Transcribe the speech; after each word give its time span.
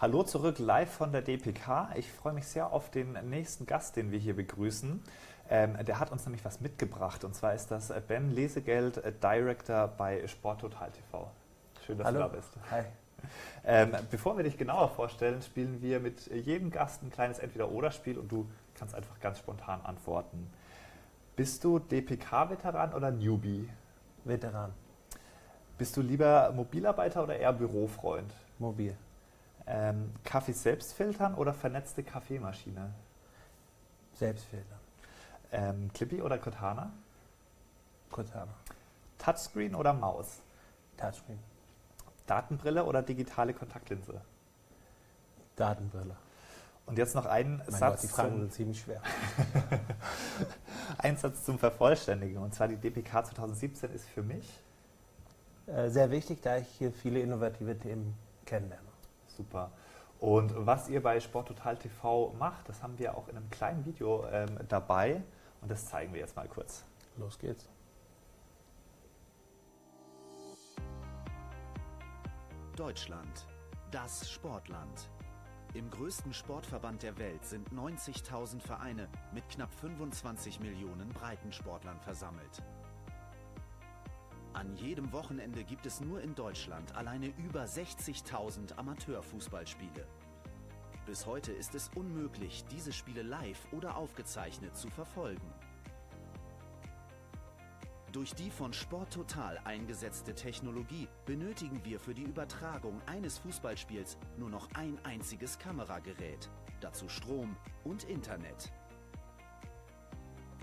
Hallo 0.00 0.22
zurück 0.22 0.58
live 0.58 0.90
von 0.90 1.12
der 1.12 1.20
DPK. 1.20 1.90
Ich 1.94 2.10
freue 2.10 2.32
mich 2.32 2.46
sehr 2.46 2.72
auf 2.72 2.90
den 2.90 3.12
nächsten 3.28 3.66
Gast, 3.66 3.96
den 3.96 4.10
wir 4.10 4.18
hier 4.18 4.34
begrüßen. 4.34 5.02
Ähm, 5.50 5.76
der 5.84 6.00
hat 6.00 6.10
uns 6.10 6.24
nämlich 6.24 6.42
was 6.42 6.62
mitgebracht 6.62 7.22
und 7.22 7.34
zwar 7.34 7.52
ist 7.52 7.70
das 7.70 7.92
Ben 8.08 8.30
Lesegeld, 8.30 8.96
äh, 8.96 9.12
Director 9.12 9.88
bei 9.88 10.26
Sport 10.26 10.62
Total 10.62 10.90
TV. 10.90 11.30
Schön, 11.84 11.98
dass 11.98 12.06
Hallo. 12.06 12.16
du 12.16 12.24
da 12.24 12.28
bist. 12.28 12.48
Hi. 12.70 12.84
Ähm, 13.62 13.92
bevor 14.10 14.38
wir 14.38 14.44
dich 14.44 14.56
genauer 14.56 14.88
vorstellen, 14.88 15.42
spielen 15.42 15.82
wir 15.82 16.00
mit 16.00 16.28
jedem 16.28 16.70
Gast 16.70 17.02
ein 17.02 17.10
kleines 17.10 17.38
Entweder-Oder-Spiel 17.38 18.16
und 18.16 18.32
du 18.32 18.48
kannst 18.76 18.94
einfach 18.94 19.20
ganz 19.20 19.38
spontan 19.38 19.82
antworten. 19.82 20.50
Bist 21.36 21.62
du 21.62 21.78
DPK-Veteran 21.78 22.94
oder 22.94 23.10
Newbie? 23.10 23.68
Veteran. 24.24 24.72
Bist 25.76 25.94
du 25.94 26.00
lieber 26.00 26.52
Mobilarbeiter 26.56 27.22
oder 27.22 27.36
eher 27.36 27.52
Bürofreund? 27.52 28.32
Mobil. 28.58 28.96
Ähm, 29.72 30.12
Kaffee 30.24 30.52
selbst 30.52 30.94
filtern 30.94 31.34
oder 31.34 31.54
vernetzte 31.54 32.02
Kaffeemaschine? 32.02 32.92
Selbstfilter. 34.14 34.78
Ähm, 35.52 35.90
Clippy 35.94 36.20
oder 36.22 36.38
Cortana? 36.38 36.92
Cortana. 38.10 38.52
Touchscreen 39.18 39.76
oder 39.76 39.92
Maus? 39.92 40.40
Touchscreen. 40.96 41.38
Datenbrille 42.26 42.84
oder 42.84 43.02
digitale 43.02 43.54
Kontaktlinse? 43.54 44.20
Datenbrille. 45.54 46.16
Und 46.86 46.98
jetzt 46.98 47.14
noch 47.14 47.26
ein 47.26 47.58
Mein 47.58 47.66
Satz, 47.70 47.80
Gott, 47.80 48.02
die 48.02 48.08
Fragen 48.08 48.30
zum, 48.30 48.40
sind 48.40 48.52
ziemlich 48.52 48.80
schwer. 48.80 49.00
ein 50.98 51.16
Satz 51.16 51.44
zum 51.44 51.58
Vervollständigen. 51.58 52.38
Und 52.38 52.54
zwar 52.54 52.66
die 52.66 52.76
DPK 52.76 53.24
2017 53.24 53.92
ist 53.92 54.08
für 54.08 54.22
mich 54.22 54.48
Äh, 55.70 55.88
sehr 55.90 56.10
wichtig, 56.10 56.40
da 56.42 56.56
ich 56.56 56.66
hier 56.78 56.90
viele 56.92 57.20
innovative 57.20 57.78
Themen 57.78 58.16
kennenlerne. 58.44 58.89
Super. 59.40 59.72
Und 60.18 60.52
was 60.54 60.88
ihr 60.90 61.02
bei 61.02 61.18
Sport 61.18 61.48
Total 61.48 61.76
TV 61.76 62.34
macht, 62.38 62.68
das 62.68 62.82
haben 62.82 62.98
wir 62.98 63.16
auch 63.16 63.28
in 63.28 63.36
einem 63.36 63.48
kleinen 63.48 63.84
Video 63.86 64.26
ähm, 64.30 64.58
dabei. 64.68 65.22
Und 65.62 65.70
das 65.70 65.86
zeigen 65.86 66.12
wir 66.12 66.20
jetzt 66.20 66.36
mal 66.36 66.48
kurz. 66.48 66.84
Los 67.16 67.38
geht's. 67.38 67.68
Deutschland, 72.76 73.46
das 73.90 74.30
Sportland. 74.30 75.10
Im 75.74 75.88
größten 75.90 76.34
Sportverband 76.34 77.02
der 77.02 77.16
Welt 77.18 77.44
sind 77.44 77.70
90.000 77.72 78.60
Vereine 78.60 79.08
mit 79.32 79.48
knapp 79.48 79.72
25 79.74 80.60
Millionen 80.60 81.08
Breitensportlern 81.10 82.00
versammelt. 82.00 82.62
An 84.52 84.74
jedem 84.76 85.12
Wochenende 85.12 85.62
gibt 85.62 85.86
es 85.86 86.00
nur 86.00 86.20
in 86.20 86.34
Deutschland 86.34 86.94
alleine 86.96 87.28
über 87.38 87.64
60.000 87.64 88.74
Amateurfußballspiele. 88.74 90.06
Bis 91.06 91.24
heute 91.24 91.52
ist 91.52 91.74
es 91.76 91.88
unmöglich, 91.94 92.64
diese 92.70 92.92
Spiele 92.92 93.22
live 93.22 93.60
oder 93.72 93.96
aufgezeichnet 93.96 94.76
zu 94.76 94.90
verfolgen. 94.90 95.52
Durch 98.12 98.34
die 98.34 98.50
von 98.50 98.72
Sport 98.72 99.12
Total 99.12 99.58
eingesetzte 99.64 100.34
Technologie 100.34 101.06
benötigen 101.26 101.84
wir 101.84 102.00
für 102.00 102.12
die 102.12 102.24
Übertragung 102.24 103.00
eines 103.06 103.38
Fußballspiels 103.38 104.18
nur 104.36 104.50
noch 104.50 104.68
ein 104.74 104.98
einziges 105.04 105.60
Kameragerät, 105.60 106.50
dazu 106.80 107.08
Strom 107.08 107.56
und 107.84 108.02
Internet. 108.04 108.72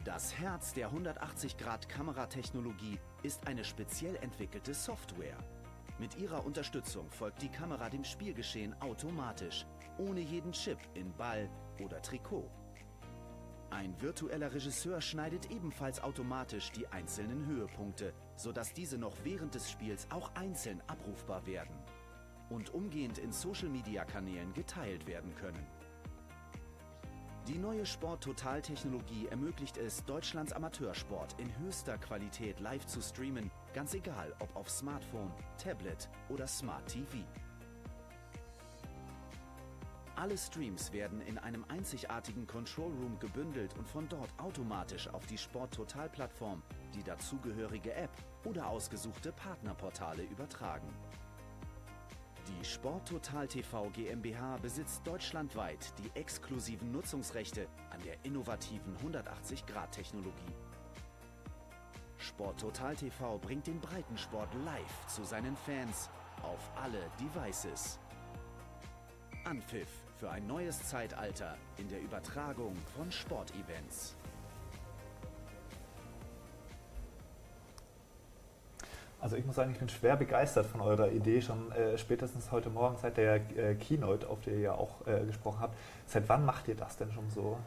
Das 0.07 0.33
Herz 0.37 0.73
der 0.73 0.91
180-Grad-Kameratechnologie 0.91 2.99
ist 3.27 3.45
eine 3.45 3.65
speziell 3.65 4.15
entwickelte 4.21 4.73
Software. 4.73 5.37
Mit 5.99 6.15
ihrer 6.15 6.45
Unterstützung 6.45 7.11
folgt 7.11 7.41
die 7.41 7.49
Kamera 7.49 7.89
dem 7.89 8.05
Spielgeschehen 8.05 8.73
automatisch, 8.81 9.65
ohne 9.97 10.21
jeden 10.21 10.53
Chip 10.53 10.77
in 10.93 11.11
Ball 11.11 11.49
oder 11.83 12.01
Trikot. 12.01 12.49
Ein 13.69 14.01
virtueller 14.01 14.53
Regisseur 14.53 15.01
schneidet 15.01 15.51
ebenfalls 15.51 16.01
automatisch 16.01 16.71
die 16.71 16.87
einzelnen 16.87 17.45
Höhepunkte, 17.47 18.13
sodass 18.37 18.71
diese 18.71 18.97
noch 18.97 19.17
während 19.25 19.55
des 19.55 19.69
Spiels 19.69 20.07
auch 20.09 20.33
einzeln 20.35 20.81
abrufbar 20.87 21.45
werden 21.45 21.75
und 22.49 22.73
umgehend 22.73 23.17
in 23.17 23.33
Social-Media-Kanälen 23.33 24.53
geteilt 24.53 25.05
werden 25.05 25.35
können. 25.35 25.67
Die 27.47 27.57
neue 27.57 27.85
Sport-Total-Technologie 27.85 29.27
ermöglicht 29.27 29.77
es, 29.77 30.03
Deutschlands 30.03 30.51
Amateursport 30.51 31.39
in 31.39 31.57
höchster 31.59 31.97
Qualität 31.97 32.59
live 32.59 32.85
zu 32.85 33.01
streamen, 33.01 33.49
ganz 33.73 33.93
egal 33.93 34.35
ob 34.39 34.53
auf 34.53 34.69
Smartphone, 34.69 35.31
Tablet 35.57 36.09
oder 36.27 36.45
Smart 36.45 36.85
TV. 36.87 37.19
Alle 40.17 40.37
Streams 40.37 40.91
werden 40.91 41.21
in 41.21 41.37
einem 41.37 41.63
einzigartigen 41.69 42.45
Control 42.47 42.91
Room 42.91 43.17
gebündelt 43.17 43.77
und 43.77 43.87
von 43.87 44.09
dort 44.09 44.37
automatisch 44.39 45.07
auf 45.07 45.25
die 45.27 45.37
Sport 45.37 45.73
Total 45.73 46.09
Plattform, 46.09 46.61
die 46.93 47.03
dazugehörige 47.03 47.93
App 47.93 48.11
oder 48.43 48.67
ausgesuchte 48.67 49.31
Partnerportale 49.31 50.23
übertragen. 50.23 50.89
Die 52.47 52.63
Sport 52.63 53.09
Total 53.09 53.45
TV 53.45 53.89
GmbH 53.89 54.55
besitzt 54.61 55.05
deutschlandweit 55.05 55.93
die 55.99 56.17
exklusiven 56.17 56.93
Nutzungsrechte 56.93 57.67
an 57.89 58.01
der 58.05 58.15
innovativen 58.23 58.95
180-Grad-Technologie. 58.99 60.31
Sport 62.17 62.61
Total 62.61 62.95
TV 62.95 63.37
bringt 63.39 63.67
den 63.67 63.81
Breitensport 63.81 64.47
live 64.63 65.07
zu 65.07 65.25
seinen 65.25 65.57
Fans 65.57 66.09
auf 66.41 66.71
alle 66.81 67.11
Devices. 67.19 67.99
Anpfiff 69.43 69.89
für 70.17 70.29
ein 70.29 70.47
neues 70.47 70.81
Zeitalter 70.87 71.57
in 71.75 71.89
der 71.89 72.01
Übertragung 72.01 72.75
von 72.95 73.11
Sportevents. 73.11 74.15
Also 79.27 79.35
ich 79.35 79.45
muss 79.45 79.57
sagen, 79.57 79.71
ich 79.73 79.77
bin 79.79 79.89
schwer 79.89 80.15
begeistert 80.15 80.67
von 80.67 80.79
eurer 80.79 81.11
Idee, 81.11 81.41
schon 81.41 81.69
äh, 81.73 81.97
spätestens 81.97 82.49
heute 82.53 82.69
Morgen 82.69 82.95
seit 83.01 83.17
der 83.17 83.35
äh, 83.57 83.75
Keynote, 83.75 84.25
auf 84.29 84.39
der 84.39 84.53
ihr 84.53 84.59
ja 84.61 84.71
auch 84.71 85.05
äh, 85.05 85.25
gesprochen 85.25 85.57
habt. 85.59 85.75
Seit 86.05 86.29
wann 86.29 86.45
macht 86.45 86.69
ihr 86.69 86.75
das 86.75 86.95
denn 86.95 87.11
schon 87.11 87.29
so? 87.35 87.57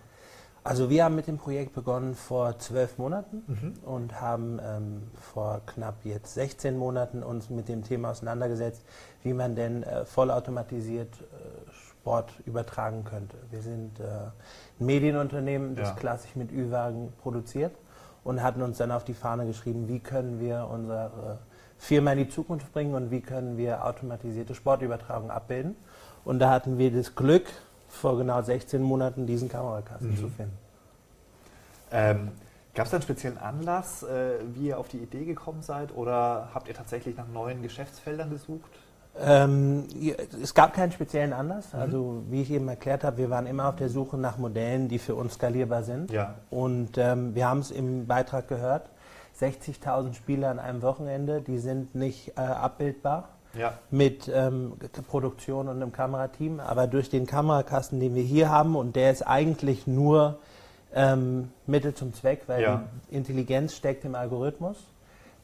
Also 0.64 0.88
wir 0.88 1.04
haben 1.04 1.16
mit 1.16 1.26
dem 1.26 1.36
Projekt 1.36 1.74
begonnen 1.74 2.14
vor 2.14 2.58
zwölf 2.58 2.96
Monaten 2.96 3.42
Mhm. 3.46 3.74
und 3.84 4.22
haben 4.22 4.58
ähm, 4.64 5.02
vor 5.32 5.60
knapp 5.66 5.96
jetzt 6.04 6.32
16 6.32 6.78
Monaten 6.78 7.22
uns 7.22 7.50
mit 7.50 7.68
dem 7.68 7.84
Thema 7.84 8.12
auseinandergesetzt, 8.12 8.82
wie 9.22 9.34
man 9.34 9.54
denn 9.54 9.82
äh, 9.82 10.06
vollautomatisiert 10.06 11.12
äh, 11.20 11.70
Sport 11.72 12.32
übertragen 12.46 13.04
könnte. 13.04 13.36
Wir 13.50 13.60
sind 13.60 14.00
äh, 14.00 14.04
ein 14.04 14.86
Medienunternehmen, 14.86 15.76
das 15.76 15.90
Ja. 15.90 15.94
klassisch 15.94 16.36
mit 16.36 16.52
Ü-Wagen 16.52 17.12
produziert 17.20 17.74
und 18.24 18.42
hatten 18.42 18.62
uns 18.62 18.78
dann 18.78 18.90
auf 18.92 19.04
die 19.04 19.12
Fahne 19.12 19.44
geschrieben, 19.46 19.88
wie 19.88 20.00
können 20.00 20.40
wir 20.40 20.66
unsere 20.72 21.38
Firma 21.80 22.12
in 22.12 22.18
die 22.18 22.28
Zukunft 22.28 22.72
bringen 22.72 22.94
und 22.94 23.10
wie 23.10 23.20
können 23.22 23.56
wir 23.56 23.84
automatisierte 23.86 24.54
Sportübertragung 24.54 25.30
abbilden. 25.30 25.74
Und 26.24 26.38
da 26.38 26.50
hatten 26.50 26.76
wir 26.78 26.92
das 26.92 27.14
Glück, 27.14 27.46
vor 27.88 28.18
genau 28.18 28.40
16 28.42 28.80
Monaten 28.82 29.26
diesen 29.26 29.48
Kamerakasten 29.48 30.10
Mhm. 30.10 30.16
zu 30.16 30.28
finden. 30.28 30.56
Ähm, 31.90 32.28
Gab 32.72 32.84
es 32.84 32.92
da 32.92 32.98
einen 32.98 33.02
speziellen 33.02 33.36
Anlass, 33.38 34.04
äh, 34.04 34.34
wie 34.54 34.68
ihr 34.68 34.78
auf 34.78 34.86
die 34.86 34.98
Idee 34.98 35.24
gekommen 35.24 35.60
seid 35.60 35.92
oder 35.96 36.50
habt 36.54 36.68
ihr 36.68 36.74
tatsächlich 36.74 37.16
nach 37.16 37.26
neuen 37.26 37.62
Geschäftsfeldern 37.62 38.30
gesucht? 38.30 38.70
Ähm, 39.18 39.88
es 40.40 40.54
gab 40.54 40.72
keinen 40.72 40.92
speziellen 40.92 41.32
Anlass. 41.32 41.72
Mhm. 41.72 41.80
Also 41.80 42.22
wie 42.30 42.42
ich 42.42 42.50
eben 42.52 42.68
erklärt 42.68 43.02
habe, 43.02 43.16
wir 43.16 43.28
waren 43.30 43.46
immer 43.46 43.68
auf 43.68 43.74
der 43.76 43.88
Suche 43.88 44.16
nach 44.18 44.38
Modellen, 44.38 44.86
die 44.88 45.00
für 45.00 45.16
uns 45.16 45.34
skalierbar 45.34 45.82
sind. 45.82 46.12
Ja. 46.12 46.34
Und 46.50 46.96
ähm, 46.96 47.34
wir 47.34 47.48
haben 47.48 47.58
es 47.58 47.72
im 47.72 48.06
Beitrag 48.06 48.46
gehört, 48.46 48.88
60.000 49.38 50.14
Spieler 50.14 50.50
an 50.50 50.58
einem 50.58 50.82
Wochenende, 50.82 51.40
die 51.40 51.58
sind 51.58 51.94
nicht 51.94 52.36
äh, 52.36 52.40
abbildbar 52.40 53.28
Ja. 53.54 53.74
mit 53.90 54.30
ähm, 54.32 54.74
Produktion 55.08 55.68
und 55.68 55.76
einem 55.76 55.92
Kamerateam, 55.92 56.60
aber 56.60 56.86
durch 56.86 57.10
den 57.10 57.26
Kamerakasten, 57.26 58.00
den 58.00 58.14
wir 58.14 58.22
hier 58.22 58.48
haben, 58.50 58.76
und 58.76 58.96
der 58.96 59.10
ist 59.10 59.22
eigentlich 59.22 59.86
nur 59.86 60.38
ähm, 60.94 61.50
Mittel 61.66 61.94
zum 61.94 62.12
Zweck, 62.14 62.42
weil 62.48 62.62
Ja. 62.62 62.82
die 63.10 63.14
Intelligenz 63.16 63.74
steckt 63.74 64.04
im 64.04 64.14
Algorithmus, 64.14 64.76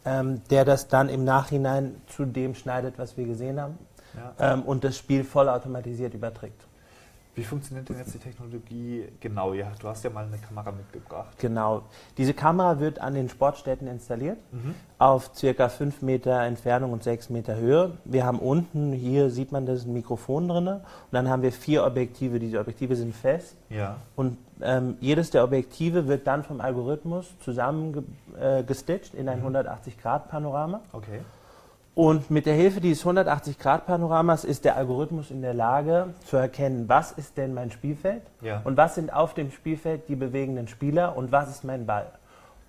ähm, 0.04 0.42
der 0.50 0.64
das 0.64 0.88
dann 0.88 1.08
im 1.08 1.24
Nachhinein 1.24 2.00
zu 2.06 2.24
dem 2.24 2.54
schneidet, 2.54 2.98
was 2.98 3.16
wir 3.16 3.26
gesehen 3.26 3.60
haben 3.60 3.78
ja. 4.38 4.52
ähm, 4.54 4.62
und 4.62 4.84
das 4.84 4.96
Spiel 4.96 5.24
vollautomatisiert 5.24 6.14
überträgt. 6.14 6.62
Wie 7.36 7.44
funktioniert 7.44 7.86
denn 7.90 7.98
jetzt 7.98 8.14
die 8.14 8.18
Technologie 8.18 9.04
genau? 9.20 9.52
Ja, 9.52 9.70
du 9.78 9.88
hast 9.88 10.02
ja 10.02 10.08
mal 10.10 10.24
eine 10.24 10.38
Kamera 10.38 10.72
mitgebracht. 10.72 11.38
Genau. 11.38 11.82
Diese 12.16 12.32
Kamera 12.32 12.80
wird 12.80 12.98
an 12.98 13.12
den 13.12 13.28
Sportstätten 13.28 13.86
installiert, 13.88 14.38
Mhm. 14.52 14.74
auf 14.98 15.30
circa 15.34 15.68
5 15.68 16.00
Meter 16.00 16.40
Entfernung 16.40 16.94
und 16.94 17.02
6 17.04 17.28
Meter 17.28 17.56
Höhe. 17.56 17.92
Wir 18.06 18.24
haben 18.24 18.38
unten, 18.38 18.94
hier 18.94 19.28
sieht 19.28 19.52
man 19.52 19.66
das, 19.66 19.84
ein 19.84 19.92
Mikrofon 19.92 20.48
drin. 20.48 20.66
Und 20.66 20.80
dann 21.12 21.28
haben 21.28 21.42
wir 21.42 21.52
vier 21.52 21.84
Objektive. 21.84 22.38
Diese 22.38 22.58
Objektive 22.58 22.96
sind 22.96 23.14
fest. 23.14 23.54
Ja. 23.68 23.96
Und 24.16 24.38
ähm, 24.62 24.96
jedes 25.00 25.30
der 25.30 25.44
Objektive 25.44 26.08
wird 26.08 26.26
dann 26.26 26.42
vom 26.42 26.62
Algorithmus 26.62 27.34
zusammengestitcht 27.40 28.40
äh, 28.40 28.62
gestitcht 28.62 29.14
in 29.14 29.28
ein 29.28 29.40
Mhm. 29.42 29.48
180-Grad-Panorama. 29.56 30.80
Okay. 30.92 31.20
Und 31.96 32.30
mit 32.30 32.44
der 32.44 32.52
Hilfe 32.52 32.82
dieses 32.82 33.06
180-Grad-Panoramas 33.06 34.44
ist 34.44 34.66
der 34.66 34.76
Algorithmus 34.76 35.30
in 35.30 35.40
der 35.40 35.54
Lage 35.54 36.08
zu 36.26 36.36
erkennen, 36.36 36.90
was 36.90 37.10
ist 37.12 37.38
denn 37.38 37.54
mein 37.54 37.70
Spielfeld 37.70 38.20
Ja. 38.42 38.60
und 38.64 38.76
was 38.76 38.96
sind 38.96 39.10
auf 39.10 39.32
dem 39.32 39.50
Spielfeld 39.50 40.06
die 40.10 40.14
bewegenden 40.14 40.68
Spieler 40.68 41.16
und 41.16 41.32
was 41.32 41.48
ist 41.48 41.64
mein 41.64 41.86
Ball. 41.86 42.12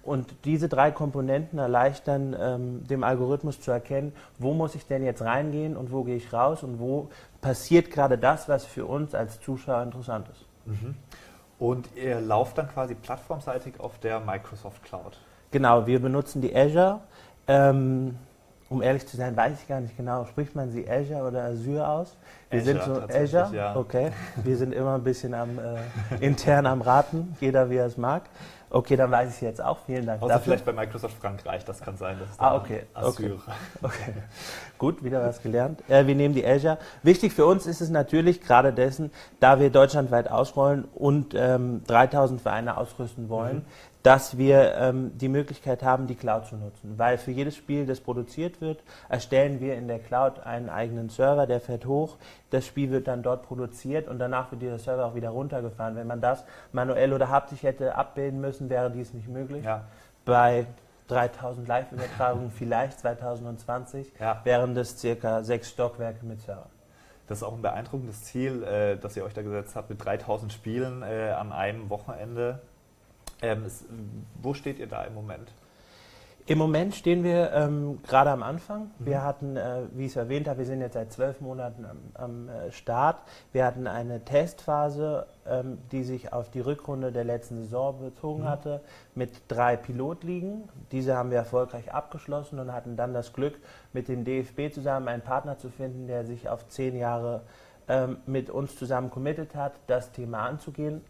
Und 0.01 0.33
diese 0.45 0.69
drei 0.69 0.91
Komponenten 0.91 1.59
erleichtern 1.59 2.33
ähm, 2.39 2.87
dem 2.87 3.03
Algorithmus 3.03 3.59
zu 3.59 3.69
erkennen, 3.69 4.13
wo 4.39 4.53
muss 4.53 4.75
ich 4.75 4.87
denn 4.87 5.03
jetzt 5.03 5.21
reingehen 5.21 5.75
und 5.75 5.91
wo 5.91 6.05
gehe 6.05 6.15
ich 6.15 6.31
raus 6.31 6.63
und 6.63 6.79
wo 6.79 7.09
passiert 7.41 7.91
gerade 7.91 8.17
das, 8.17 8.47
was 8.47 8.63
für 8.63 8.85
uns 8.85 9.13
als 9.13 9.41
Zuschauer 9.41 9.83
interessant 9.83 10.29
ist. 10.29 10.45
Und 11.59 11.89
ihr 11.97 12.21
lauft 12.21 12.57
dann 12.57 12.69
quasi 12.69 12.95
plattformseitig 12.95 13.81
auf 13.81 13.99
der 13.99 14.21
Microsoft 14.21 14.81
Cloud. 14.83 15.17
Genau, 15.51 15.85
wir 15.85 15.99
benutzen 16.01 16.41
die 16.41 16.55
Azure. 16.55 17.01
Ähm, 17.49 18.15
um 18.69 18.81
ehrlich 18.81 19.07
zu 19.07 19.17
sein, 19.17 19.35
weiß 19.35 19.61
ich 19.61 19.67
gar 19.67 19.79
nicht 19.79 19.95
genau, 19.95 20.25
spricht 20.25 20.55
man 20.55 20.71
sie 20.71 20.89
Azure 20.89 21.23
oder 21.23 21.43
Azure 21.45 21.87
aus? 21.87 22.17
Wir 22.49 22.61
Azure, 22.61 22.83
sind 22.83 22.95
so 22.95 23.01
Azure, 23.37 23.55
ja. 23.55 23.75
okay. 23.75 24.11
Wir 24.43 24.57
sind 24.57 24.73
immer 24.73 24.95
ein 24.95 25.03
bisschen 25.03 25.33
am 25.33 25.59
äh, 25.59 26.25
intern 26.25 26.65
am 26.65 26.81
Raten, 26.81 27.35
jeder 27.39 27.69
wie 27.69 27.77
er 27.77 27.85
es 27.85 27.97
mag. 27.97 28.23
Okay, 28.69 28.97
dann 28.97 29.09
weiß 29.09 29.35
ich 29.35 29.41
jetzt 29.41 29.61
auch. 29.63 29.77
Vielen 29.85 30.05
Dank 30.05 30.21
Außer 30.21 30.33
dafür. 30.33 30.43
vielleicht 30.43 30.65
bei 30.65 30.73
Microsoft 30.73 31.15
Frankreich, 31.17 31.63
das 31.63 31.79
kann 31.79 31.95
sein. 31.95 32.17
Das 32.19 32.31
ist 32.31 32.39
Ah, 32.39 32.57
okay, 32.57 32.83
Azure. 32.93 33.37
Okay. 33.81 34.13
Gut, 34.77 35.03
wieder 35.03 35.23
was 35.25 35.41
gelernt. 35.41 35.81
Äh, 35.89 36.05
wir 36.05 36.15
nehmen 36.15 36.35
die 36.35 36.45
Azure. 36.45 36.77
Wichtig 37.01 37.31
für 37.31 37.45
uns 37.45 37.65
ist 37.65 37.79
es 37.79 37.89
natürlich 37.89 38.41
gerade 38.41 38.73
dessen, 38.73 39.11
da 39.39 39.59
wir 39.61 39.69
deutschlandweit 39.69 40.29
ausrollen 40.29 40.85
und 40.95 41.33
ähm, 41.33 41.81
3000 41.87 42.41
Vereine 42.41 42.75
ausrüsten 42.75 43.29
wollen, 43.29 43.65
dass 44.07 44.37
wir 44.37 44.73
ähm, 44.75 45.17
die 45.17 45.27
Möglichkeit 45.27 45.83
haben, 45.83 46.07
die 46.07 46.15
Cloud 46.15 46.45
zu 46.45 46.55
nutzen. 46.55 46.97
Weil 46.97 47.17
für 47.17 47.31
jedes 47.31 47.57
Spiel, 47.57 47.85
das 47.85 47.99
produziert 47.99 48.61
wird, 48.61 48.81
erstellen 49.09 49.59
wir 49.59 49.75
in 49.75 49.89
der 49.89 49.99
Cloud 49.99 50.39
einen 50.39 50.69
eigenen 50.69 51.09
Server, 51.09 51.45
der 51.45 51.59
fährt 51.59 51.85
hoch. 51.85 52.15
Das 52.49 52.65
Spiel 52.65 52.89
wird 52.89 53.09
dann 53.09 53.21
dort 53.21 53.43
produziert 53.43 54.07
und 54.07 54.17
danach 54.17 54.49
wird 54.49 54.61
dieser 54.61 54.79
Server 54.79 55.07
auch 55.07 55.15
wieder 55.15 55.31
runtergefahren. 55.31 55.97
Wenn 55.97 56.07
man 56.07 56.21
das 56.21 56.45
manuell 56.71 57.11
oder 57.11 57.27
haptisch 57.27 57.63
hätte 57.63 57.95
abbilden 57.95 58.39
müssen, 58.39 58.69
wäre 58.69 58.89
dies 58.89 59.13
nicht 59.13 59.27
möglich 59.27 59.65
Ja, 59.65 59.83
bei 60.23 60.67
3000 61.09 61.67
Live-Übertragungen 61.67 62.51
vielleicht 62.51 63.01
2020 63.01 64.13
ja. 64.21 64.39
wären 64.45 64.73
das 64.73 64.97
circa 64.97 65.43
sechs 65.43 65.69
Stockwerke 65.69 66.25
mit 66.25 66.39
Server. 66.39 66.69
Das 67.27 67.39
ist 67.39 67.43
auch 67.43 67.55
ein 67.55 67.61
beeindruckendes 67.61 68.23
Ziel, 68.23 68.63
äh, 68.63 68.95
das 68.95 69.17
ihr 69.17 69.25
euch 69.25 69.33
da 69.33 69.41
gesetzt 69.41 69.75
habt 69.75 69.89
mit 69.89 70.05
3000 70.05 70.53
Spielen 70.53 71.03
äh, 71.03 71.31
an 71.37 71.51
einem 71.51 71.89
Wochenende. 71.89 72.61
Ähm, 73.41 73.63
es, 73.65 73.85
wo 74.41 74.53
steht 74.53 74.79
ihr 74.79 74.87
da 74.87 75.03
im 75.03 75.13
Moment? 75.13 75.51
Im 76.49 76.59
Moment 76.59 76.95
stehen 76.95 77.25
wir 77.25 77.51
ähm, 77.51 77.99
gerade 78.07 78.29
am 78.29 78.41
Anfang. 78.41 78.89
Mhm. 78.99 79.05
Wir 79.05 79.21
hatten, 79.21 79.57
äh, 79.57 79.81
wie 79.91 80.05
ich 80.05 80.11
es 80.11 80.15
erwähnt 80.15 80.47
habe, 80.47 80.59
wir 80.59 80.65
sind 80.65 80.79
jetzt 80.79 80.93
seit 80.93 81.11
zwölf 81.11 81.41
Monaten 81.41 81.83
am, 81.83 81.97
am 82.13 82.47
äh, 82.47 82.71
Start. 82.71 83.17
Wir 83.51 83.65
hatten 83.65 83.85
eine 83.85 84.23
Testphase, 84.23 85.27
ähm, 85.45 85.77
die 85.91 86.05
sich 86.05 86.31
auf 86.31 86.49
die 86.49 86.61
Rückrunde 86.61 87.11
der 87.11 87.25
letzten 87.25 87.57
Saison 87.63 87.99
bezogen 87.99 88.43
Mhm. 88.43 88.47
hatte, 88.49 88.81
mit 89.13 89.31
drei 89.49 89.75
Pilotligen. 89.75 90.69
Diese 90.93 91.17
haben 91.17 91.31
wir 91.31 91.37
erfolgreich 91.37 91.93
abgeschlossen 91.93 92.59
und 92.59 92.71
hatten 92.71 92.95
dann 92.95 93.13
das 93.13 93.33
Glück, 93.33 93.59
mit 93.91 94.07
dem 94.07 94.23
DFB 94.23 94.73
zusammen 94.73 95.09
einen 95.09 95.23
Partner 95.23 95.57
zu 95.57 95.69
finden, 95.69 96.07
der 96.07 96.25
sich 96.25 96.47
auf 96.47 96.65
zehn 96.69 96.95
Jahre 96.95 97.41
ähm, 97.89 98.19
mit 98.25 98.49
uns 98.49 98.77
zusammen 98.77 99.09
committed 99.09 99.53
hat, 99.53 99.73
das 99.87 100.13
Thema 100.13 100.45
anzugehen. 100.45 101.01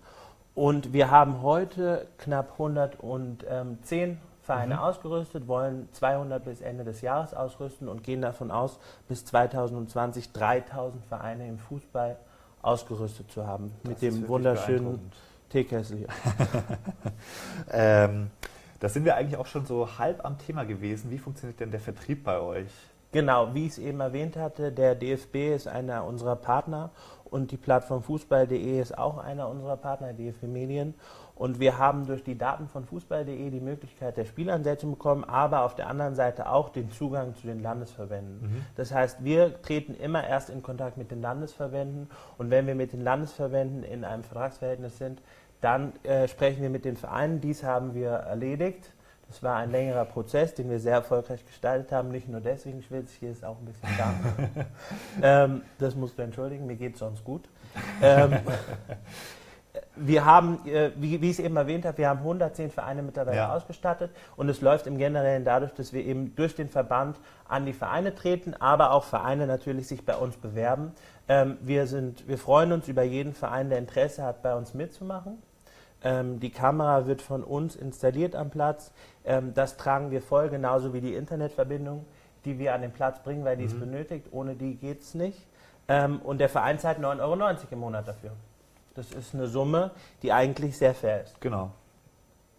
Und 0.57 0.91
wir 0.91 1.11
haben 1.11 1.43
heute 1.43 2.07
knapp 2.17 2.53
110 2.53 4.17
Vereine 4.41 4.73
Mhm. 4.73 4.79
ausgerüstet, 4.79 5.47
wollen 5.47 5.87
200 5.91 6.43
bis 6.43 6.61
Ende 6.61 6.83
des 6.83 7.01
Jahres 7.01 7.35
ausrüsten 7.35 7.87
und 7.87 8.03
gehen 8.03 8.23
davon 8.23 8.49
aus, 8.49 8.79
bis 9.07 9.23
2020 9.23 10.31
3000 10.31 11.05
Vereine 11.05 11.47
im 11.47 11.59
Fußball 11.59 12.17
ausgerüstet 12.63 13.29
zu 13.31 13.45
haben. 13.45 13.71
Das 13.83 13.89
mit 13.91 14.01
dem 14.01 14.27
wunderschönen. 14.27 15.11
Teekessel 15.49 15.97
hier. 15.99 16.07
Ähm, 17.71 18.31
da 18.79 18.89
sind 18.89 19.05
wir 19.05 19.15
eigentlich 19.15 19.37
auch 19.37 19.45
schon 19.45 19.67
so 19.67 19.99
halb 19.99 20.25
am 20.25 20.39
Thema 20.39 20.63
gewesen. 20.63 21.11
Wie 21.11 21.19
funktioniert 21.19 21.59
denn 21.59 21.69
der 21.69 21.79
Vertrieb 21.79 22.23
bei 22.23 22.39
euch? 22.39 22.71
Genau, 23.17 23.55
wie 23.55 23.65
ich 23.65 23.71
es 23.71 23.77
eben 23.79 23.99
erwähnt 23.99 24.37
hatte, 24.37 24.71
der 24.71 24.93
DFB 24.93 25.55
ist 25.55 25.67
einer 25.67 26.05
unserer 26.05 26.35
Partner 26.35 26.91
und 27.23 27.49
die 27.49 27.57
Plattform 27.57 28.03
Fußball.de 28.03 28.79
ist 28.79 28.95
auch 28.95 29.17
einer 29.17 29.49
unserer 29.49 29.75
Partner, 29.75 30.13
DFB 30.13 30.43
Medien. 30.43 30.93
Und 31.33 31.59
wir 31.59 31.79
haben 31.79 32.05
durch 32.05 32.23
die 32.23 32.37
Daten 32.37 32.67
von 32.67 32.85
Fußball.de 32.85 33.49
die 33.49 33.59
Möglichkeit 33.59 34.17
der 34.17 34.25
Spielansetzung 34.25 34.91
bekommen, 34.91 35.23
aber 35.23 35.63
auf 35.63 35.73
der 35.73 35.87
anderen 35.87 36.13
Seite 36.13 36.47
auch 36.47 36.69
den 36.69 36.91
Zugang 36.91 37.33
zu 37.33 37.47
den 37.47 37.63
Landesverbänden. 37.63 38.39
Mhm. 38.39 38.65
Das 38.75 38.93
heißt, 38.93 39.23
wir 39.23 39.63
treten 39.63 39.95
immer 39.95 40.23
erst 40.23 40.51
in 40.51 40.61
Kontakt 40.61 40.97
mit 40.97 41.09
den 41.09 41.23
Landesverbänden 41.23 42.11
und 42.37 42.51
wenn 42.51 42.67
wir 42.67 42.75
mit 42.75 42.93
den 42.93 43.01
Landesverbänden 43.01 43.81
in 43.81 44.05
einem 44.05 44.25
Vertragsverhältnis 44.25 44.99
sind, 44.99 45.23
dann 45.59 45.93
äh, 46.03 46.27
sprechen 46.27 46.61
wir 46.61 46.69
mit 46.69 46.85
den 46.85 46.97
Vereinen. 46.97 47.41
Dies 47.41 47.63
haben 47.63 47.95
wir 47.95 48.11
erledigt. 48.11 48.93
Das 49.27 49.43
war 49.43 49.57
ein 49.57 49.71
längerer 49.71 50.05
Prozess, 50.05 50.53
den 50.53 50.69
wir 50.69 50.79
sehr 50.79 50.93
erfolgreich 50.93 51.45
gestaltet 51.45 51.91
haben. 51.91 52.09
Nicht 52.09 52.29
nur 52.29 52.39
deswegen 52.39 52.81
schwitze 52.81 53.11
ich, 53.13 53.19
hier 53.19 53.31
ist 53.31 53.43
auch 53.43 53.57
ein 53.59 53.65
bisschen 53.65 53.89
warm. 53.97 54.65
ähm, 55.21 55.61
das 55.79 55.95
musst 55.95 56.17
du 56.17 56.21
entschuldigen, 56.21 56.65
mir 56.65 56.75
geht 56.75 56.93
es 56.93 56.99
sonst 56.99 57.23
gut. 57.25 57.43
Ähm, 58.01 58.37
wir 59.97 60.25
haben, 60.25 60.65
äh, 60.65 60.91
wie, 60.95 61.21
wie 61.21 61.29
ich 61.29 61.39
es 61.39 61.43
eben 61.43 61.57
erwähnt 61.57 61.85
habe, 61.85 61.97
wir 61.97 62.09
haben 62.09 62.19
110 62.19 62.71
Vereine 62.71 63.03
mittlerweile 63.03 63.37
Ja. 63.37 63.53
ausgestattet 63.53 64.11
und 64.35 64.47
es 64.49 64.61
läuft 64.61 64.87
im 64.87 64.97
Generellen 64.97 65.43
dadurch, 65.43 65.73
dass 65.73 65.91
wir 65.91 66.05
eben 66.05 66.35
durch 66.35 66.55
den 66.55 66.69
Verband 66.69 67.17
an 67.47 67.65
die 67.65 67.73
Vereine 67.73 68.15
treten, 68.15 68.53
aber 68.53 68.91
auch 68.91 69.03
Vereine 69.03 69.45
natürlich 69.45 69.87
sich 69.87 70.05
bei 70.05 70.15
uns 70.15 70.37
bewerben. 70.37 70.93
Ähm, 71.27 71.57
wir, 71.61 71.87
sind, 71.87 72.27
wir 72.27 72.37
freuen 72.37 72.71
uns 72.71 72.87
über 72.87 73.03
jeden 73.03 73.33
Verein, 73.33 73.69
der 73.69 73.79
Interesse 73.79 74.23
hat, 74.23 74.41
bei 74.41 74.55
uns 74.55 74.73
mitzumachen. 74.73 75.41
Ähm, 76.03 76.39
die 76.39 76.51
Kamera 76.51 77.07
wird 77.07 77.21
von 77.21 77.43
uns 77.43 77.75
installiert 77.75 78.35
am 78.35 78.49
Platz. 78.49 78.91
Ähm, 79.25 79.53
das 79.53 79.77
tragen 79.77 80.11
wir 80.11 80.21
voll, 80.21 80.49
genauso 80.49 80.93
wie 80.93 81.01
die 81.01 81.15
Internetverbindung, 81.15 82.05
die 82.45 82.59
wir 82.59 82.73
an 82.73 82.81
den 82.81 82.91
Platz 82.91 83.21
bringen, 83.23 83.43
weil 83.45 83.57
die 83.57 83.65
es 83.65 83.73
Mhm. 83.73 83.79
benötigt. 83.79 84.27
Ohne 84.31 84.55
die 84.55 84.75
geht 84.75 85.01
es 85.01 85.15
nicht. 85.15 85.45
Ähm, 85.87 86.19
und 86.21 86.39
der 86.39 86.49
Verein 86.49 86.79
zahlt 86.79 86.99
9,90 86.99 87.21
Euro 87.21 87.57
im 87.71 87.79
Monat 87.79 88.07
dafür. 88.07 88.31
Das 88.95 89.11
ist 89.11 89.33
eine 89.33 89.47
Summe, 89.47 89.91
die 90.21 90.31
eigentlich 90.33 90.77
sehr 90.77 90.93
fair 90.93 91.23
ist. 91.23 91.39
Genau. 91.41 91.71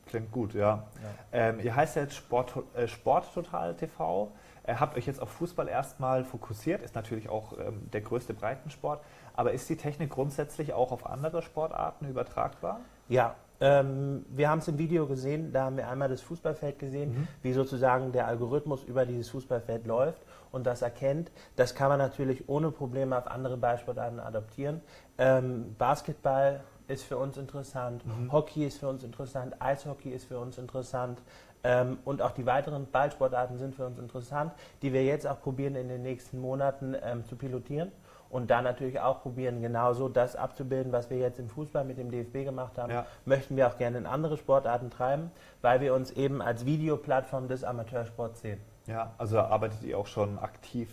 Klingt 0.06 0.32
gut, 0.32 0.54
ja. 0.54 0.84
Ähm, 1.32 1.60
ihr 1.60 1.76
heißt 1.76 1.96
ja 1.96 2.02
jetzt 2.02 2.14
Sport, 2.14 2.54
äh, 2.74 2.88
Sporttotal 2.88 3.74
TV. 3.74 4.30
Ihr 4.66 4.80
habt 4.80 4.96
euch 4.96 5.06
jetzt 5.06 5.20
auf 5.20 5.30
Fußball 5.30 5.68
erstmal 5.68 6.24
fokussiert, 6.24 6.82
ist 6.82 6.94
natürlich 6.94 7.28
auch 7.28 7.52
ähm, 7.58 7.90
der 7.92 8.00
größte 8.00 8.32
Breitensport. 8.34 9.02
Aber 9.38 9.52
ist 9.52 9.68
die 9.68 9.76
Technik 9.76 10.10
grundsätzlich 10.10 10.72
auch 10.72 10.90
auf 10.90 11.06
andere 11.06 11.42
Sportarten 11.42 12.08
übertragbar? 12.08 12.80
Ja, 13.08 13.36
ähm, 13.60 14.26
wir 14.30 14.50
haben 14.50 14.58
es 14.58 14.66
im 14.66 14.78
Video 14.78 15.06
gesehen, 15.06 15.52
da 15.52 15.66
haben 15.66 15.76
wir 15.76 15.88
einmal 15.88 16.08
das 16.08 16.20
Fußballfeld 16.22 16.80
gesehen, 16.80 17.10
Mhm. 17.12 17.28
wie 17.42 17.52
sozusagen 17.52 18.10
der 18.10 18.26
Algorithmus 18.26 18.82
über 18.82 19.06
dieses 19.06 19.28
Fußballfeld 19.30 19.86
läuft 19.86 20.20
und 20.50 20.66
das 20.66 20.82
erkennt. 20.82 21.30
Das 21.54 21.76
kann 21.76 21.88
man 21.88 21.98
natürlich 21.98 22.48
ohne 22.48 22.72
Probleme 22.72 23.16
auf 23.16 23.28
andere 23.28 23.56
Ballsportarten 23.56 24.18
adaptieren. 24.18 24.80
Ähm, 25.18 25.76
Basketball 25.78 26.58
ist 26.88 27.04
für 27.04 27.16
uns 27.16 27.36
interessant, 27.36 28.04
Mhm. 28.04 28.32
Hockey 28.32 28.66
ist 28.66 28.78
für 28.78 28.88
uns 28.88 29.04
interessant, 29.04 29.54
Eishockey 29.60 30.10
ist 30.10 30.24
für 30.24 30.40
uns 30.40 30.58
interessant. 30.58 31.22
Ähm, 31.62 31.98
und 32.04 32.22
auch 32.22 32.32
die 32.32 32.46
weiteren 32.46 32.90
Ballsportarten 32.90 33.56
sind 33.58 33.76
für 33.76 33.86
uns 33.86 34.00
interessant, 34.00 34.50
die 34.82 34.92
wir 34.92 35.04
jetzt 35.04 35.28
auch 35.28 35.40
probieren 35.40 35.76
in 35.76 35.88
den 35.88 36.02
nächsten 36.02 36.40
Monaten 36.40 36.96
ähm, 37.04 37.24
zu 37.24 37.36
pilotieren 37.36 37.92
und 38.30 38.50
dann 38.50 38.64
natürlich 38.64 39.00
auch 39.00 39.22
probieren, 39.22 39.62
genauso 39.62 40.08
das 40.08 40.36
abzubilden, 40.36 40.92
was 40.92 41.08
wir 41.10 41.18
jetzt 41.18 41.38
im 41.38 41.48
Fußball 41.48 41.84
mit 41.84 41.98
dem 41.98 42.10
DFB 42.10 42.44
gemacht 42.44 42.76
haben, 42.78 42.92
Ja. 42.92 43.06
möchten 43.24 43.56
wir 43.56 43.66
auch 43.68 43.78
gerne 43.78 43.98
in 43.98 44.06
andere 44.06 44.36
Sportarten 44.36 44.90
treiben, 44.90 45.30
weil 45.62 45.80
wir 45.80 45.94
uns 45.94 46.10
eben 46.10 46.42
als 46.42 46.66
Videoplattform 46.66 47.48
des 47.48 47.64
Amateursports 47.64 48.40
sehen. 48.42 48.60
Ja, 48.86 49.12
also 49.18 49.36
da 49.36 49.46
arbeitet 49.48 49.82
ihr 49.82 49.98
auch 49.98 50.06
schon 50.06 50.38
aktiv 50.38 50.88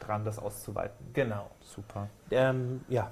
dran, 0.00 0.24
das 0.24 0.38
auszuweiten. 0.38 0.96
Genau. 1.12 1.46
Super. 1.60 2.08
Ähm, 2.30 2.84
ja, 2.88 3.10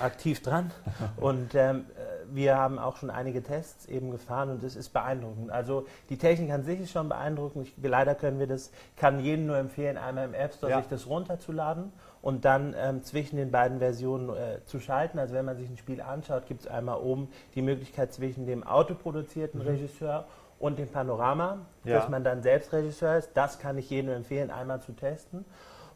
aktiv 0.00 0.42
dran. 0.42 0.70
Und 1.16 1.54
ähm, 1.54 1.86
äh, 1.96 2.34
wir 2.34 2.56
haben 2.56 2.78
auch 2.78 2.96
schon 2.96 3.10
einige 3.10 3.42
Tests 3.42 3.86
eben 3.86 4.10
gefahren 4.12 4.50
und 4.50 4.62
es 4.62 4.76
ist 4.76 4.90
beeindruckend. 4.90 5.50
Also 5.50 5.86
die 6.10 6.16
Technik 6.18 6.50
an 6.52 6.62
sich 6.62 6.78
ist 6.80 6.92
schon 6.92 7.08
beeindruckend. 7.08 7.66
Ich, 7.66 7.74
leider 7.82 8.14
können 8.14 8.38
wir 8.38 8.46
das, 8.46 8.70
kann 8.96 9.18
jedem 9.18 9.46
nur 9.46 9.56
empfehlen, 9.56 9.98
einmal 9.98 10.26
im 10.26 10.34
App 10.34 10.52
Store 10.54 10.70
Ja. 10.70 10.78
sich 10.78 10.86
das 10.88 11.08
runterzuladen 11.08 11.92
und 12.22 12.44
dann 12.44 12.74
ähm, 12.78 13.02
zwischen 13.02 13.36
den 13.36 13.50
beiden 13.50 13.78
Versionen 13.78 14.28
äh, 14.30 14.64
zu 14.66 14.78
schalten. 14.80 15.18
Also 15.18 15.34
wenn 15.34 15.44
man 15.44 15.56
sich 15.56 15.68
ein 15.68 15.76
Spiel 15.78 16.00
anschaut, 16.02 16.46
gibt 16.46 16.60
es 16.62 16.66
einmal 16.66 16.98
oben 17.00 17.28
die 17.54 17.62
Möglichkeit 17.62 18.12
zwischen 18.12 18.46
dem 18.46 18.62
autoproduzierten 18.66 19.60
Mhm. 19.60 19.66
Regisseur 19.68 20.26
und 20.58 20.78
dem 20.78 20.88
Panorama, 20.88 21.58
Ja. 21.84 21.96
dass 21.98 22.08
man 22.08 22.22
dann 22.22 22.42
selbst 22.42 22.72
Regisseur 22.72 23.16
ist. 23.16 23.30
Das 23.34 23.58
kann 23.58 23.78
ich 23.78 23.88
jedem 23.88 24.10
empfehlen, 24.12 24.50
einmal 24.50 24.80
zu 24.82 24.92
testen. 24.92 25.44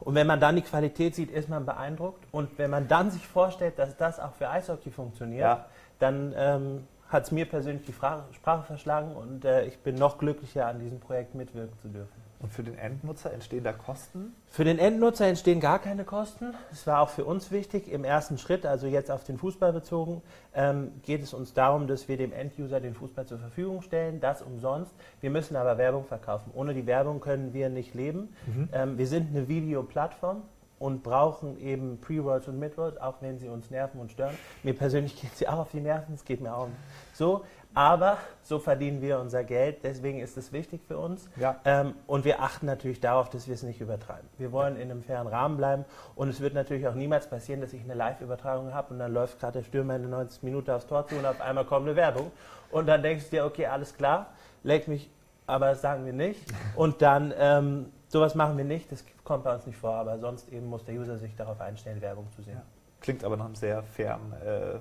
Und 0.01 0.15
wenn 0.15 0.27
man 0.27 0.41
dann 0.41 0.57
die 0.57 0.63
Qualität 0.63 1.15
sieht, 1.15 1.31
ist 1.31 1.49
man 1.49 1.65
beeindruckt. 1.67 2.25
Und 2.33 2.59
wenn 2.59 2.71
man 2.71 2.89
dann 2.89 3.11
sich 3.11 3.27
vorstellt, 3.27 3.79
dass 3.79 3.97
das 3.97 4.19
auch 4.19 4.33
für 4.33 4.49
Eishockey 4.51 4.91
funktioniert, 4.91 5.43
Ja. 5.43 5.67
dann 5.99 6.35
ähm, 6.37 6.87
hat 7.15 7.25
es 7.25 7.33
mir 7.33 7.47
persönlich 7.47 7.87
die 7.87 7.93
Fra 7.93 8.25
Sprache 8.33 8.65
verschlagen 8.65 9.17
und 9.17 9.45
äh, 9.45 9.65
ich 9.65 9.79
bin 9.79 9.95
noch 9.95 10.19
glücklicher, 10.19 10.67
an 10.67 10.81
diesem 10.81 11.01
Projekt 11.01 11.35
mitwirken 11.35 11.79
zu 11.81 11.89
dürfen. 11.89 12.25
Und 12.41 12.53
für 12.53 12.63
den 12.63 12.77
Endnutzer 12.77 13.33
entstehen 13.33 13.65
da 13.65 13.73
Kosten? 13.73 14.35
Für 14.49 14.65
den 14.65 14.79
Endnutzer 14.79 15.27
entstehen 15.27 15.61
gar 15.61 15.79
keine 15.79 16.05
Kosten. 16.05 16.53
Das 16.69 16.87
war 16.87 17.01
auch 17.01 17.09
für 17.09 17.25
uns 17.25 17.51
wichtig. 17.51 17.91
Im 17.91 18.05
ersten 18.05 18.37
Schritt, 18.37 18.67
also 18.67 18.87
jetzt 18.87 19.11
auf 19.11 19.25
den 19.25 19.39
Fußball 19.39 19.73
bezogen, 19.73 20.21
ähm, 20.55 20.93
geht 21.05 21.23
es 21.23 21.33
uns 21.33 21.55
darum, 21.55 21.87
dass 21.87 22.07
wir 22.07 22.19
dem 22.19 22.35
Enduser 22.35 22.81
den 22.81 22.95
Fußball 22.95 23.25
zur 23.25 23.39
Verfügung 23.39 23.81
stellen, 23.81 24.21
das 24.21 24.43
umsonst. 24.43 24.93
Wir 25.23 25.31
müssen 25.31 25.57
aber 25.57 25.79
Werbung 25.79 26.05
verkaufen. 26.05 26.51
Ohne 26.55 26.75
die 26.75 26.85
Werbung 26.87 27.21
können 27.21 27.55
wir 27.55 27.71
nicht 27.71 27.95
leben. 27.95 28.35
Mhm. 28.47 28.69
Ähm, 28.75 28.99
wir 28.99 29.07
sind 29.07 29.35
eine 29.35 29.49
Videoplattform 29.49 30.43
und 30.85 31.03
brauchen 31.03 31.59
eben 31.59 31.99
Pre-Rolls 31.99 32.47
und 32.47 32.59
Mid-Rolls, 32.59 33.01
auch 33.01 33.15
wenn 33.23 33.39
sie 33.39 33.49
uns 33.49 33.71
nerven 33.71 33.99
und 34.01 34.13
stören. 34.13 34.37
Mir 34.63 34.75
persönlich 34.75 35.19
geht 35.19 35.35
sie 35.35 35.49
auch 35.49 35.61
auf 35.61 35.71
die 35.71 35.81
Nerven, 35.81 36.13
es 36.15 36.27
geht 36.27 36.43
mir 36.43 36.55
auch 36.55 36.69
so. 37.15 37.43
Aber 37.73 38.19
so 38.43 38.59
verdienen 38.59 39.01
wir 39.01 39.19
unser 39.19 39.45
Geld, 39.45 39.79
deswegen 39.83 40.21
ist 40.21 40.37
es 40.37 40.53
wichtig 40.53 40.83
für 40.87 40.99
uns. 40.99 41.31
Ja. 41.37 41.57
Ähm, 41.65 41.95
und 42.07 42.27
wir 42.27 42.43
achten 42.43 42.67
natürlich 42.67 43.01
darauf, 43.01 43.31
dass 43.31 43.49
wir 43.49 43.55
es 43.55 43.63
nicht 43.63 43.81
übertreiben. 43.81 44.29
Wir 44.37 44.53
wollen 44.53 44.77
in 44.77 44.91
einem 44.91 45.03
fairen 45.03 45.27
Rahmen 45.27 45.57
bleiben 45.57 45.87
und 46.17 46.29
es 46.29 46.41
wird 46.41 46.53
natürlich 46.53 46.87
auch 46.87 46.95
niemals 46.95 47.31
passieren, 47.31 47.63
dass 47.63 47.73
ich 47.73 47.83
eine 47.83 47.95
Live-Übertragung 47.95 48.75
habe 48.75 48.93
und 48.93 48.99
dann 48.99 49.15
läuft 49.15 49.41
gerade 49.41 49.61
der 49.61 49.65
Stürmer 49.65 49.97
in 49.97 50.03
der 50.03 50.11
90 50.11 50.43
Minute 50.43 50.75
aufs 50.75 50.87
Tor 50.87 51.07
zu 51.07 51.17
und 51.17 51.25
auf 51.25 51.41
einmal 51.41 51.65
kommt 51.65 51.89
eine 51.89 51.97
Werbung. 51.97 52.31
Und 52.71 52.87
dann 52.89 53.03
denkst 53.03 53.25
du 53.25 53.37
dir, 53.37 53.47
okay, 53.47 53.67
alles 53.67 53.97
klar, 53.97 54.27
leg 54.63 54.87
mich, 54.87 55.11
aber 55.47 55.71
das 55.71 55.81
sagen 55.81 56.05
wir 56.05 56.13
nicht. 56.13 56.41
Und 56.77 57.01
dann, 57.01 57.33
ähm, 57.39 57.87
sowas 58.15 58.37
machen 58.37 58.57
wir 58.57 58.65
nicht, 58.65 58.93
das 58.93 59.05
kommt 59.25 59.43
bei 59.43 59.53
uns 59.53 59.67
nicht 59.67 59.77
vor, 59.77 59.95
aber 59.97 60.17
sonst 60.21 60.49
eben 60.53 60.69
muss 60.69 60.85
der 60.85 60.95
User 60.95 61.19
sich 61.19 61.35
darauf 61.35 61.61
einstellen, 61.61 62.01
Werbung 62.01 62.31
zu 62.31 62.43
sehen. 62.43 62.55
Ja. 62.55 62.63
Klingt 63.01 63.25
aber 63.25 63.37
nach 63.37 63.47
einem 63.47 63.57
sehr 63.57 63.83
fairen 63.83 64.33
äh, 64.35 64.75
äh, 64.75 64.79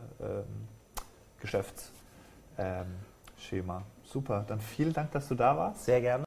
Geschäfts- 1.41 1.91
ähm. 2.59 2.85
Super, 4.03 4.45
dann 4.47 4.59
vielen 4.59 4.93
Dank, 4.93 5.11
dass 5.11 5.27
du 5.27 5.35
da 5.35 5.57
warst. 5.57 5.83
Sehr 5.85 5.99
gerne. 5.99 6.21